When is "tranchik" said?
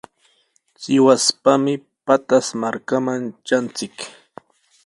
3.45-3.95